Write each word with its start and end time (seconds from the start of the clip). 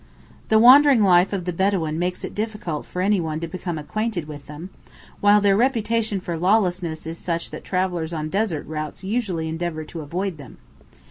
]The 0.49 0.57
wandering 0.57 1.03
life 1.03 1.31
of 1.31 1.45
the 1.45 1.53
Bedawīn 1.53 1.97
makes 1.97 2.23
it 2.23 2.33
difficult 2.33 2.87
for 2.87 3.03
anyone 3.03 3.39
to 3.39 3.47
become 3.47 3.77
acquainted 3.77 4.27
with 4.27 4.47
them, 4.47 4.71
while 5.19 5.39
their 5.39 5.55
reputation 5.55 6.19
for 6.19 6.39
lawlessness 6.39 7.05
is 7.05 7.19
such 7.19 7.51
that 7.51 7.63
travellers 7.63 8.11
on 8.11 8.27
desert 8.27 8.65
routes 8.65 9.03
usually 9.03 9.47
endeavour 9.47 9.83
to 9.83 10.01
avoid 10.01 10.39
them. 10.39 10.57